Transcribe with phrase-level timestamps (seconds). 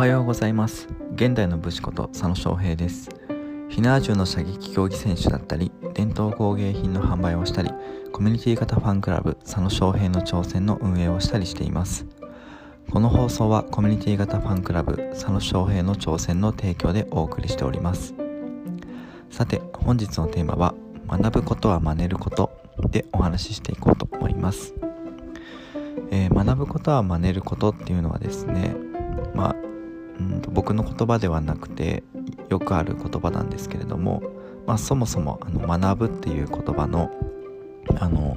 [0.00, 0.88] はようございます。
[1.14, 3.10] 現代の武士こと佐野翔平です。
[3.68, 7.70] ひなわ銃の射撃競技選手だったり伝統工芸品の販売をしたり
[8.10, 12.06] コミュニティ型ファンクラブ佐野翔平の挑戦の運営をしたりしています。
[12.90, 18.14] この放送はコミュニティ型ファンクラブ佐野翔平の挑戦の提供でお送りしております。
[19.28, 20.74] さて本日のテーマは
[21.08, 22.50] 学ぶことは真似ること
[22.88, 24.72] でお話ししていこうと思います、
[26.10, 28.74] えー、学ぶことは真似ることっていうのはですね
[29.34, 29.69] まあ
[30.20, 32.02] うんと僕の言葉ではなくて
[32.50, 34.22] よくある言葉なんですけれども、
[34.66, 37.10] まあ、そもそもあの学ぶっていう言葉の
[37.98, 38.36] あの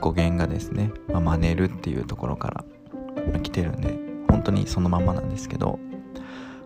[0.00, 2.64] 語源がですね、まあ、真似るっていうところか
[3.30, 3.96] ら来てるんで
[4.28, 5.78] 本当にそのままなんですけど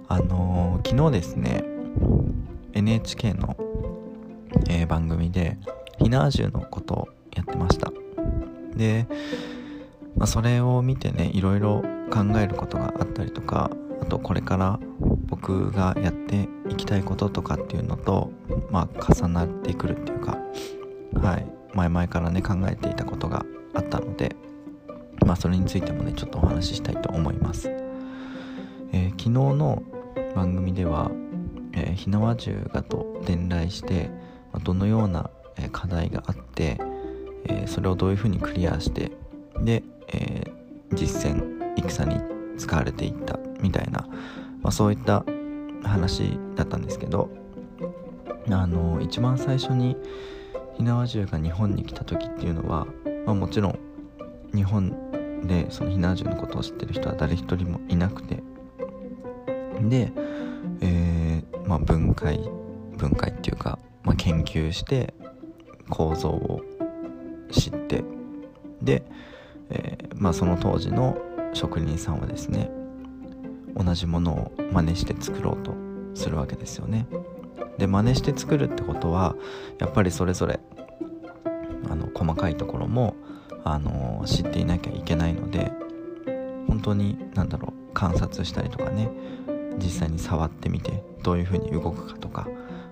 [0.08, 1.64] あのー、昨日ですね
[2.72, 3.56] NHK の、
[4.68, 5.58] えー、番組で
[5.98, 7.92] 火縄銃のことをやってました。
[8.76, 9.06] で、
[10.16, 13.70] まあ、それを見てねいろいろ考えることがあったりとか
[14.02, 14.78] あとこれから
[15.26, 18.30] 僕がやっていきたいこととかっていうのと
[18.70, 20.38] まあ重なってくるっていうか
[21.20, 21.46] はい。
[21.74, 24.36] 前々からね考えていたことがあったので
[25.26, 27.68] まあそれについてもねちょっとお話ししたいと思います、
[28.92, 29.82] えー、昨日の
[30.34, 31.10] 番組では、
[31.72, 34.10] えー、火縄銃がと伝来して、
[34.64, 35.30] どのような
[35.70, 36.78] 課題があって、
[37.46, 39.12] えー、それをどういうふうにクリアして
[39.60, 40.44] で、え
[40.92, 41.54] 実践
[41.88, 44.06] 戦に行っ使われていったみたいな、
[44.62, 45.24] まあ、そういった
[45.82, 47.30] 話だったんですけど
[48.50, 49.96] あの一番最初に
[50.76, 52.86] 火縄銃が日本に来た時っていうのは、
[53.26, 53.78] まあ、もちろん
[54.54, 54.90] 日本
[55.46, 58.42] でその火縄銃のことを知ってる人は誰一人もいなくて
[59.80, 60.12] で、
[60.80, 62.38] えー、まあ、分解
[62.96, 65.14] 分解っていうか、まあ、研究して
[65.90, 66.62] 構造を
[67.50, 68.04] 知って
[68.82, 69.04] で、
[69.70, 71.16] えー、まあ、その当時の
[71.54, 72.70] 職人さんはですね
[73.76, 75.74] 同じものを真似して作ろうと
[76.14, 77.06] するわけですよね。
[77.78, 79.34] で真似して作るってことは
[79.78, 80.60] やっぱりそれぞれ
[81.90, 83.16] あの細かいところも
[83.64, 85.72] あの知っていなきゃいけないので
[86.68, 89.10] 本当に何だろう観察したりとかね
[89.78, 92.46] 実際に触ってみてどういうふうに動くかとか、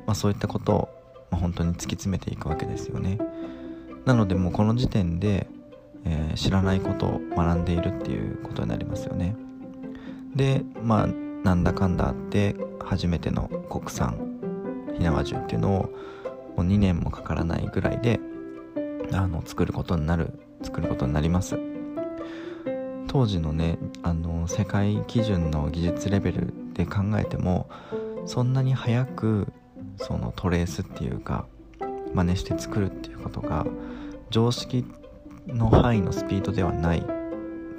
[0.06, 0.88] まあ、そういったことを、
[1.30, 3.18] ま、本当に突き詰めていくわけですよね。
[4.04, 5.48] なのでもうこの時点で
[6.04, 9.36] えー、知らないことを学んでいるっていうことになりますよね。
[10.34, 11.06] でまあ
[11.44, 14.38] なんだかんだあって初めての国産
[14.96, 15.82] 火縄銃っていうのを
[16.56, 18.20] もう2年もかからないぐらいで
[19.12, 21.58] あの作ることになる作ることになります。
[23.08, 27.68] 当時のねあの世界基準の技術レベルで考えても
[28.24, 29.52] そんなに早く
[29.98, 31.46] そのトレースっていうか
[32.14, 33.66] 真似して作るっていうことが
[34.30, 34.86] 常識
[35.46, 37.02] の範囲のスピードではないっ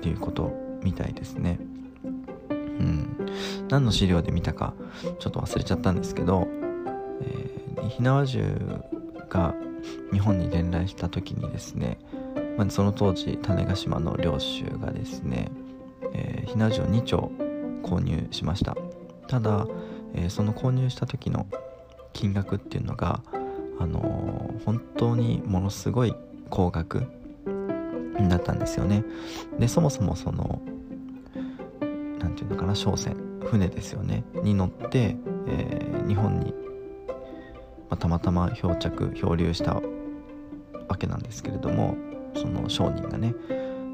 [0.02, 0.52] ていうこと
[0.84, 1.60] みたいですね。
[2.04, 3.16] うん。
[3.70, 4.74] 何の資料で見たか
[5.20, 6.48] ちょっと忘れちゃったんですけど、
[7.22, 8.44] えー、火縄銃
[9.30, 9.56] が
[10.12, 11.98] 日本に伝来した時にですね、
[12.58, 15.50] まあ、その当時種子島の領主がですね、
[16.14, 17.32] えー、火縄銃を2丁
[17.84, 18.76] 購入しました。
[19.28, 19.68] ただ、
[20.14, 21.48] えー、その購入した時の
[22.12, 23.22] 金額っていうのが
[23.80, 26.14] あのー、本当にものすごい
[26.50, 27.04] 高額
[28.30, 29.04] だったんですよね。
[29.60, 30.62] でそもそもその
[32.20, 33.16] 何て言うのかな商船
[33.46, 34.24] 船ですよね。
[34.44, 36.54] に乗って、えー、日本に、
[37.08, 37.16] ま
[37.92, 39.82] あ、たまたま漂着漂流した
[40.88, 41.96] わけなんですけれども
[42.36, 43.34] その商人がね、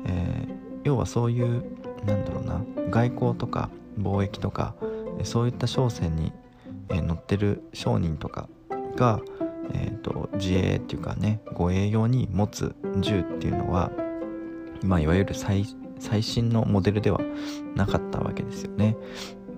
[0.05, 1.63] えー、要はそういう
[2.05, 3.69] なんだろうな外交とか
[3.99, 4.75] 貿易とか
[5.23, 6.31] そういった商船に、
[6.89, 8.47] えー、乗ってる商人とか
[8.95, 9.19] が、
[9.73, 13.91] えーと自衛っていうかね護衛用に持つ銃っていうのは
[14.83, 15.65] まあ、いわゆる最
[15.99, 17.19] 最新のモデルでは
[17.75, 18.95] なかったわけですよね。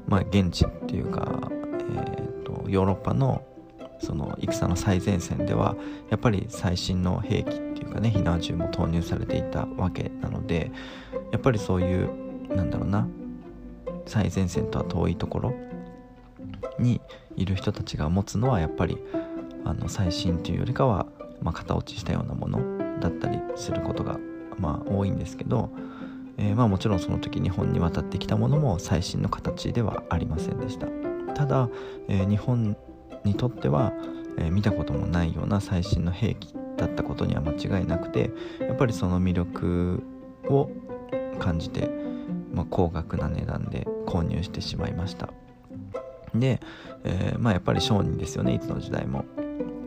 [0.07, 3.45] まあ、現地っていうか、えーと、ヨーロッパの
[3.99, 5.75] その戦の最前線では
[6.09, 10.71] やっぱり最新の兵器っていうかね火縄銃も投入されていたわけなので
[11.31, 12.09] やっぱりそういう
[12.55, 13.07] なんだろうな
[14.07, 15.53] 最前線とは遠いところ
[16.79, 16.99] に
[17.35, 18.97] いる人たちが持つのはやっぱり
[19.65, 21.05] あの最新というよりかは、
[21.41, 24.17] まあ、型落ちしたようなものだったりすることが
[24.61, 25.69] まあ多いんですけど、
[26.37, 30.87] えー、まあもちろんその時日本に渡ってきたものも最新の形ではありませんでした。
[31.33, 31.69] ただ、
[32.07, 32.77] えー、日本
[33.23, 33.91] にとっては、
[34.37, 40.03] えー、見たこともないような最新の兵器だったことには間違いなくてやっぱりその魅力
[40.45, 40.69] を
[41.39, 41.89] 感じて、
[42.53, 45.29] まあ、高額な値段で購入してしまいました。
[46.33, 46.61] で、
[47.03, 49.25] えー、まあやっぱり商人ですよねいつの時代も、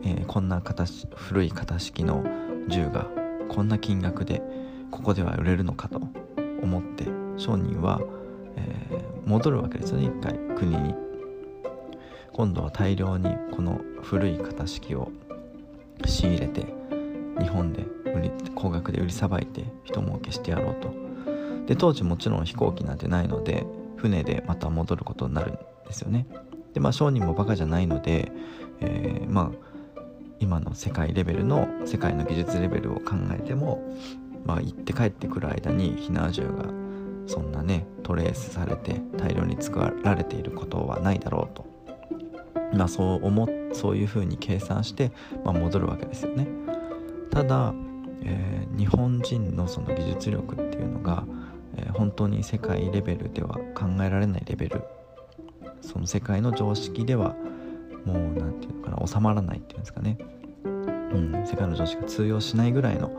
[0.03, 2.23] えー、こんな形古い型式の
[2.67, 3.07] 銃が
[3.49, 4.41] こんな金額で
[4.95, 5.99] ここでは売れるのかと
[6.63, 7.03] 思って
[7.35, 7.99] 商人は、
[8.55, 10.05] えー、戻るわけですよね。
[10.05, 10.95] 一回国に。
[12.31, 15.11] 今度は大量にこの古い型式を
[16.05, 16.65] 仕入れて
[17.39, 17.83] 日本で
[18.13, 20.93] 売り高額で売りさばいて人儲けしてやろうと。
[21.65, 23.65] で当時もちろん飛行機なんてないので
[23.97, 25.55] 船でまた戻ることになるん
[25.87, 26.25] ですよね。
[26.73, 28.31] でまあ商人もバカじゃないので、
[28.79, 29.75] えー、まあ
[30.39, 33.81] 今の世界レベルの世界の技術レベルを考えても
[34.45, 36.65] まあ行って帰ってくる間に火縄銃が
[37.27, 41.65] そんなねトレースされて大量に作られていることはないだろうと。
[42.73, 45.11] まあそう思そういうふうに計算して、
[45.43, 46.47] まあ、戻るわけですよね。
[47.29, 47.73] ただ、
[48.23, 51.25] えー、日本人のその技術力っていうのが、
[51.77, 54.83] えー、本当に世界レベルでは考えられないレベル。
[55.81, 57.35] その世界の常識では
[58.05, 60.17] もう何て言うのかな収まらないっていうんですかね、
[61.13, 63.11] うん、世界の常識が通用しないぐらいの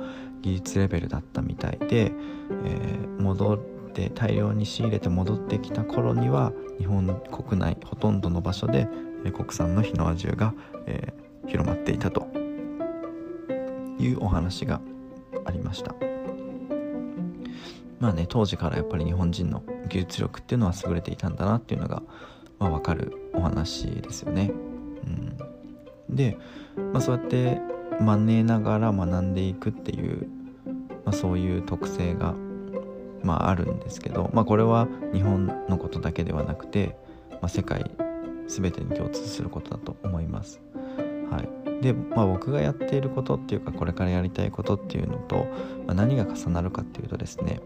[0.43, 3.59] 技術レベルだったみたいで、えー、戻っ
[3.93, 8.89] て大量に仕入れて戻ってきた頃には日本国内ほとんどの場所で
[9.33, 10.55] 国産の火縄銃が、
[10.87, 12.27] えー、広まっていたと
[13.99, 14.81] いうお話が
[15.45, 15.95] ありました。
[17.99, 22.03] まあね当時からやっぱり日本人の技術力っていうのは優れていたんだなっていうのが、
[22.59, 24.51] まあ、分かるお話ですよね、
[26.09, 26.37] うん、で、
[26.93, 27.61] まあ、そうやって
[28.01, 30.29] 真似ながら学んでいくっていう、
[31.05, 32.35] まあ、そういう特性が、
[33.23, 36.97] まあ、あるんですけど、まあ、これは日本のことだけではなくて、
[37.31, 37.91] まあ、世界
[38.49, 40.61] 全てに共通することだと思います。
[41.31, 45.47] はい、で、まあ、僕がやっていることっていうかこれからやりたいことっていうのと、
[45.87, 47.61] まあ、何が重なるかっていうとですね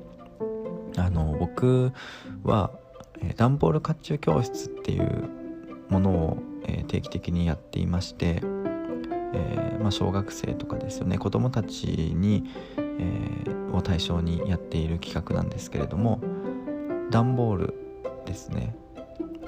[0.97, 1.93] あの僕
[2.43, 2.71] は、
[3.21, 5.29] えー、段ボール甲冑教室っていう
[5.89, 8.43] ものを、えー、定期的にやっていまして、
[9.33, 11.19] えー、まあ、小学生とかですよね。
[11.19, 12.45] 子どもたちに、
[12.77, 16.21] えを対象にやっている企画なんですけれども
[17.11, 17.75] 段ボール
[18.27, 18.75] ですね。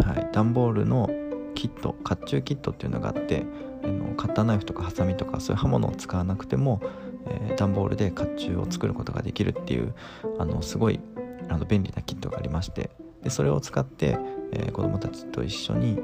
[0.05, 0.29] はい。
[0.33, 1.11] 段ボールの
[1.55, 3.45] キット甲冑キットっていうのがあって
[3.85, 6.81] あのカッターナイフとかハサミとかそういう刃物を使わなくても、
[7.27, 9.95] えー、段ボールで甲鰭を作ることができるっていう
[10.39, 11.01] あのすごい
[11.49, 12.91] あの便利なキットがありまして
[13.23, 14.19] でそれを使って、
[14.53, 15.99] えー、子どもたちと一緒に、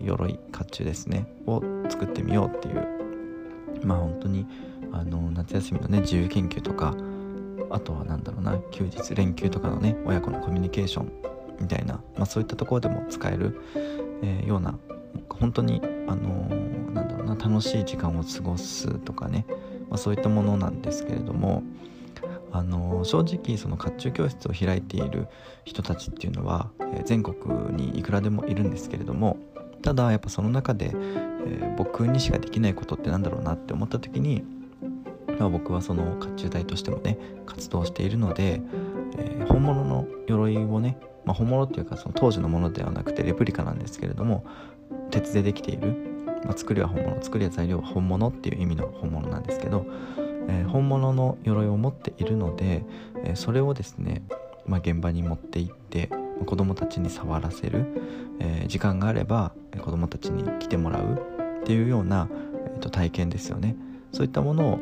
[0.00, 2.97] えー、鎧甲冑ですねを作ってみようっていう
[3.82, 4.46] まあ本当に
[4.92, 6.94] あの夏休みのね自由研究とか
[7.70, 11.12] あとは何だろうな休日連休とかのね親子のコミュニケーション
[11.60, 13.60] みたいな、まあ、そういったところでも使える、
[14.22, 14.78] えー、ような
[15.28, 19.44] 本当にあのー、なんだろうな楽しい時間を過ごすとかね、
[19.88, 21.62] まあ、そういったものなんですけれども
[22.50, 25.28] あのー、正直その甲冑教室を開いている
[25.64, 27.36] 人たちっていうのは、え、全国
[27.76, 29.36] にいくらでもいるんですけれども
[29.82, 34.44] ただやっぱその中で、えー、僕にしかできないことってなんだろうなって思った時に、
[35.38, 38.60] まあ、僕はその甲冑隊としてもね活動しているので、
[39.18, 40.98] え本物の鎧をね
[41.28, 44.46] まあ、本物っていうかその当時のものではなくてレプリカなんですけれども
[45.10, 45.94] 鉄でできている、
[46.46, 49.84] まあ、作りは本物作りは材料は本物っていう意味の本物なんですけど、
[50.48, 52.82] えー、本物の鎧を持っているので、
[53.24, 54.22] え、それをですね、
[54.64, 56.08] ま、現場に持って行って
[56.46, 57.86] 子供たちに触らせる、
[58.40, 62.28] えー、時間があれば子供たちに来てもらうっていうような、
[62.66, 63.76] えー、と体験ですよね。
[64.12, 64.78] そういったものを、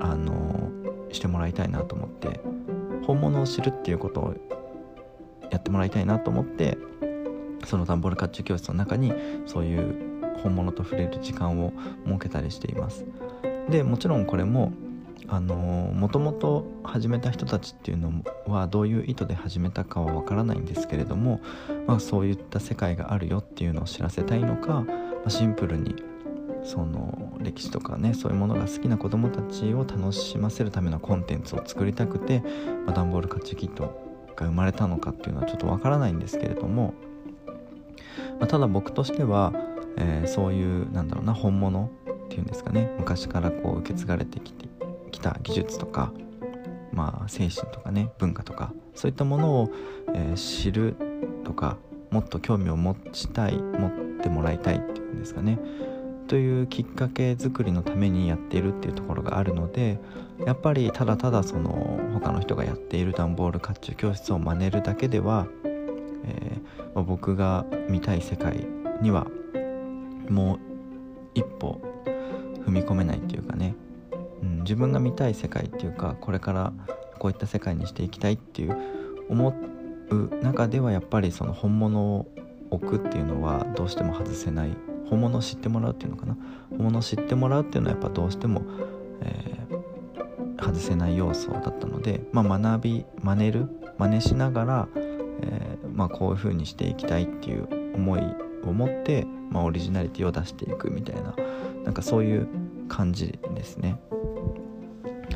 [0.00, 0.70] あの
[1.10, 2.40] してもらいたいなと思って
[3.06, 4.34] 本物を知るっていうことを
[5.50, 6.78] やってもらいたいなと思って
[7.66, 9.12] その段ボール甲冑教室の中に
[9.46, 11.72] そういう本物と触れる時間を
[12.06, 13.04] 設けたりしています。
[13.68, 14.72] でもちろんこれも
[15.28, 18.12] あのもともと始めた人たちっていうの
[18.46, 21.40] はどういう意図で始めたかはわからないんですけれども、
[21.86, 24.86] まあ、そういった世界があるよっていうのを知らせたいのか、ま
[25.26, 25.94] あ、シンプルに
[26.64, 32.40] その歴史とかねそういうものが好きな子どもたちを楽しませるためのコンテンツを作りたくて、
[32.86, 36.94] まあ、段ボール甲冑キットが生まれたのかっていうのはちょっとわからないんですけれども、
[38.38, 39.52] まあ、ただ僕としては、
[39.96, 41.90] えー、そういうなんだろうな本物
[42.24, 44.66] っていうんですかね昔からこう受け継がれてきて
[45.22, 46.12] た技術とか、
[46.92, 49.70] まあ、精神とかね文化とかそういったものを、
[50.14, 50.96] えー、知る
[51.44, 51.78] とか
[52.10, 55.58] もっと興味を持ちたい持ってもらいたいっていうんですかね。
[56.28, 59.98] というきっかけ作りのためにやっているっていうところがあるので
[60.46, 68.66] やっぱりただただその他の人がやっている段ボール甲冑教室を真似るだけでは、えー、まあ、僕が見たい世界
[69.02, 69.26] には
[70.30, 70.58] もう
[71.34, 71.80] 一歩
[72.66, 73.74] 踏み込めないっていうかね、
[74.42, 76.72] うん、自分が見たい世界っていうかこれから
[77.18, 78.76] こういった世界にしていきたいっていう
[79.28, 79.54] 思
[80.10, 82.26] う中ではやっぱりその本物を
[82.70, 84.76] 置くっていうのはどうしても外せない
[85.08, 86.36] 本物を知ってもらうっていうのかな
[86.70, 88.62] 本物を知ってもらうっていうのはやっぱどうしても、
[89.20, 93.68] えー、外せない要素だったので、まあ、学び真似る
[93.98, 98.22] 真似しながら、えー、まあ、こういう風にしていきたいっていう思い
[98.64, 101.34] を持って、まあ、オリジナリティを出していくみたいな
[101.84, 102.48] なんかそういう
[102.88, 103.98] 感じですね。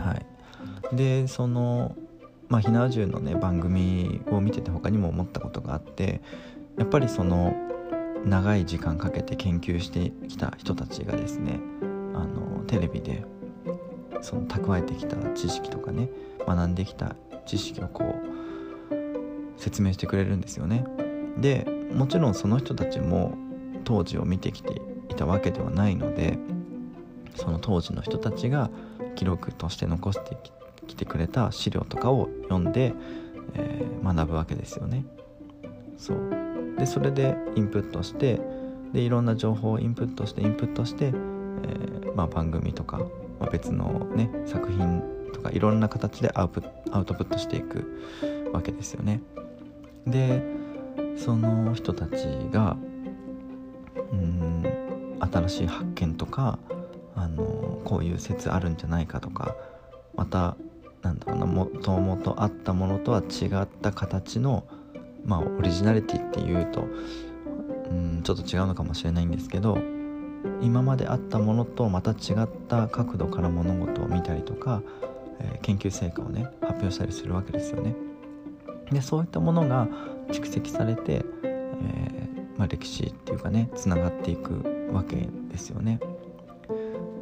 [0.06, 1.96] はい、でその
[2.48, 6.20] まあ、火縄銃のね番組を見てて他にも思ったことがあって
[6.78, 7.54] やっぱりその
[8.25, 11.58] 長い時間かけて研究してきた人たちがですね
[12.14, 13.25] あのテレビで
[14.20, 16.08] その蓄えてきた知識とかね
[16.46, 20.84] 学んできた知識をこう説明してくれるんですよね。
[21.38, 23.36] でもちろんその人たちも
[23.84, 26.38] 当時を見てきていたわけではないので
[27.34, 28.70] その当時の人たちが
[29.16, 30.37] 記録として残して
[30.87, 32.94] きてくれた資料とかを読んで、
[33.54, 35.04] えー、学ぶわけですよね。
[35.99, 36.18] そう
[36.78, 38.40] でそれでインプットして
[38.92, 42.99] でいろんな情報をインプットしてインプットして、えー、まあ、番組とか、
[43.40, 46.50] まあ、別の、ね、作品とかいろんな形でアウ
[46.92, 49.20] アウトプットしていくわけですよね。
[50.06, 50.42] で
[51.16, 52.76] その人たちが
[54.12, 54.64] うん
[55.20, 56.58] 新しい発見とか
[57.16, 59.56] あのこういう説あるんじゃないかとか
[60.14, 60.56] また
[61.02, 64.64] なんだろうなもともとあったものとは違った形の
[65.25, 66.87] まあオリジナリティっていうと
[67.90, 69.78] うんちょっと違うのかもしれないんですけど
[70.61, 74.82] 今まであったものとまた違った角度から物事を見たりとか、
[75.40, 77.94] えー、研究成果をね発表したりするわけですよね。
[78.92, 79.88] でそういったものが
[80.28, 85.99] 蓄積されて、えー、まあ、歴史っていうかねつながっていくわけですよね。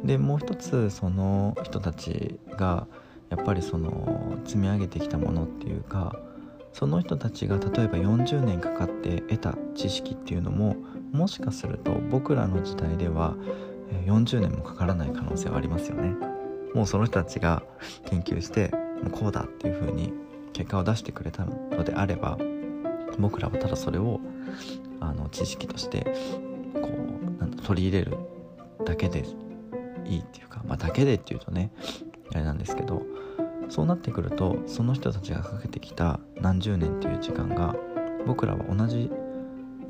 [0.05, 2.87] でもう一つその人たちが
[3.29, 6.15] やっぱりその積み上げてきたものっていうか
[6.73, 10.75] その人たちが例えば40年かかって得た知識っていうのも
[11.11, 13.35] もしかすると僕らの時代では
[14.05, 16.15] 40年もかからない可能性はありますよね。
[16.73, 17.63] もうその人たちが
[18.09, 18.69] 研究して
[19.01, 20.11] もうこうだっていう風に
[20.51, 22.37] 結果を出してくれたのであれば
[23.17, 24.19] 僕らはただそれを
[24.99, 26.01] あの知識として
[26.73, 28.17] こうなん取り入れる
[28.85, 29.44] だけです。
[30.05, 31.71] いいっていうか、まあ、だけでっていうとね
[32.31, 33.03] あれなんですけど
[33.69, 37.75] そうなってくるとその人たちがかけてきた何十年という時間が
[38.25, 39.09] 僕らは同じ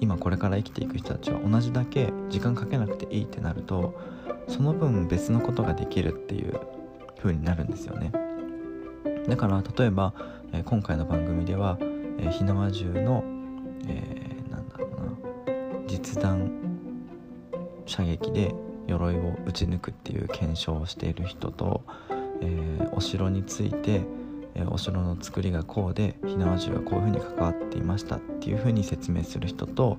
[0.02, 4.00] 今これから生きていく人たちは同じだけ時間かけなくていいってなると
[4.48, 6.60] その分別のことができるっていう
[7.18, 8.12] 風になるんですよね。
[9.28, 10.14] だから例えば、
[10.54, 11.80] えー、今回の番組では、
[12.20, 13.24] え、火縄銃の、
[13.88, 16.52] えー、なんだろうな実弾
[17.88, 18.54] 射撃で
[18.88, 21.82] 鎧を撃ち抜くっていう検証をしている人と
[22.42, 24.02] えー、お城について、
[24.56, 29.98] えー、お城の作りがこうで火縄銃はこういうふうに関わっていましたっていうふうに説明する人と、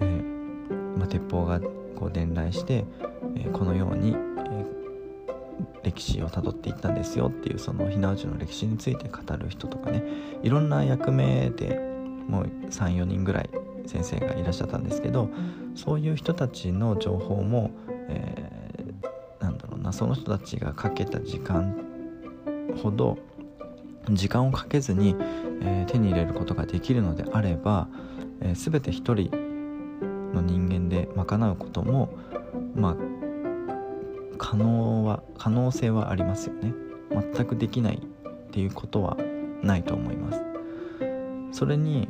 [0.00, 2.84] えー、まあ、鉄砲がこう伝来して、
[3.34, 4.66] えこのように、え
[5.82, 10.04] 歴史をたどっていったんですよっていうその火縄銃の歴史について語る人とかね
[10.44, 11.80] いろんな役目で
[12.28, 13.50] もう34人ぐらい
[13.86, 15.28] 先生がいらっしゃったんですけど
[15.74, 17.72] そういう人たちの情報も、
[18.08, 18.48] え
[19.88, 21.74] なその人たちがかけた時間
[22.82, 23.18] ほど
[24.10, 25.16] 時間をかけずに、
[25.62, 27.88] えー、手に入れることができるのであれば、
[28.40, 29.30] えー、全て一人
[30.34, 32.10] の人間で賄うことも
[32.74, 32.96] まあ
[34.36, 36.72] 可能は可能性はありますよね。
[37.10, 39.16] 全くできないっていうことは
[39.62, 40.40] ないと思います。
[41.50, 42.08] それに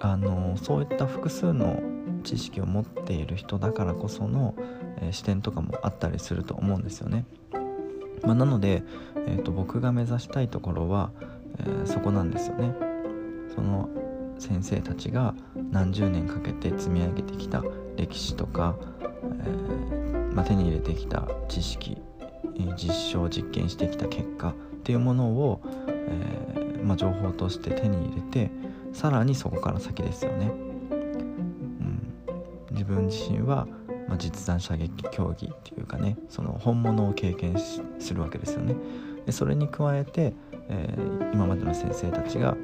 [0.00, 1.78] あのそういった複数の
[2.26, 4.54] 知識を持っている人だからこその、
[5.00, 7.24] えー、視点とかもあったりすると思うんですよね。
[8.22, 8.82] まあ、なので、
[9.28, 11.12] えーと、僕が目指したいところは、
[11.60, 12.74] えー、そこなんですよね。
[13.54, 13.88] その
[14.38, 15.34] 先生たちが
[15.70, 17.62] 何十年かけて積み上げてきた
[17.96, 18.74] 歴史とか、
[19.22, 21.96] えー、まあ、手に入れてきた知識、
[22.56, 28.50] えー、実証実験してきた結果っていうものを、えまあ、情報として手に入れて
[28.92, 30.75] さらにそこから先ですよね。
[32.76, 33.66] 自分自身は、
[34.06, 38.76] まあ、実弾射撃競技っていうかねその本物を経験するわけですよね。
[39.24, 40.34] でそれに加えて、
[40.68, 42.56] えー、今までの先生たちが、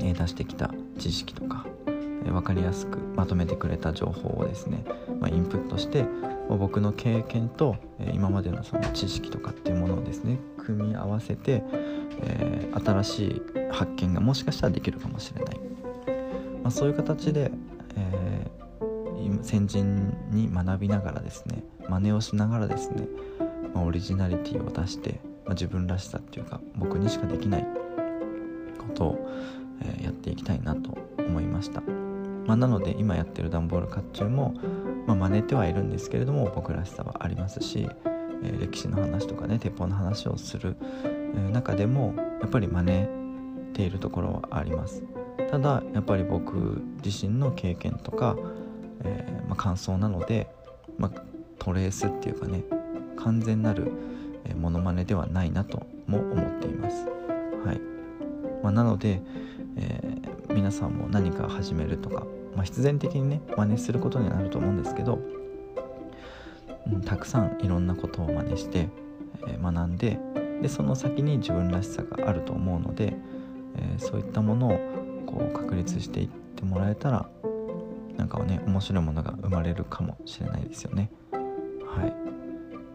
[0.00, 4.84] えー、出してきた知識とか、えー、分かりやすくまとめてくれた情報をですね、
[5.20, 6.04] まあ、インプットして
[6.48, 11.62] 僕の経験と、え今までのその知識とかっていうものをですね組み合わせて、
[12.24, 15.60] え新しい発見がもしかしたらできるかもしれない、
[16.62, 17.52] まあ、そういう形で、
[19.42, 23.08] 先人に学びながらですね真似をしながらですね、
[23.74, 27.66] まあ、オリジナリティを出して、まあ、自分らしさっていうか僕にしかできない
[28.78, 29.30] ことを、
[29.82, 31.80] えー、やっていきたいなと思いました、
[32.46, 34.54] まあ、なので今やってる段ボール甲冑も、
[35.06, 37.88] まあ、真似てはいるんですけれども僕らしさはありますし、
[38.42, 40.76] えー、歴史の話とかね鉄砲の話をする、
[41.52, 43.08] 中でもやっぱり真似
[43.72, 45.02] ているところはあります。
[45.50, 48.36] ただやっぱり僕自身の経験とか、
[49.04, 50.48] えー、まあ、感想なので、
[50.98, 51.22] まあ、
[51.58, 52.62] トレースっていうかね
[53.16, 53.92] 完全なる
[54.56, 57.06] モノマネではないなとも思っています。
[57.64, 57.80] はい
[58.62, 59.20] まあ、なので、
[59.76, 65.18] えー、皆さんも何か始めるとか、まあ、必然的にね真似することになると思うんですけど、
[66.90, 68.88] うん、たくさんいろんなことを真似して、
[69.46, 70.18] えー、学んで
[70.62, 73.14] でその先に自分らしさがあると思うので、
[73.76, 77.28] えー、そういったものをこう確立していってもらえたら
[78.16, 81.10] なんかね面白いものが生まれるかもしれないですよね。
[81.32, 82.14] はい。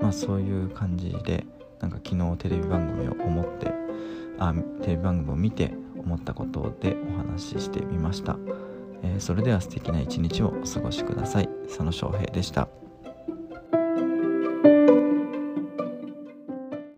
[0.02, 1.46] まあそういう感じで
[1.80, 3.72] なんか昨日テレビ番組を思って
[4.40, 8.38] あテレビ番組を見て思ったことでお話ししてみました、
[9.04, 11.50] えー、それでは素敵な一日をお過ごしください。
[11.68, 12.85] 佐野翔平でした。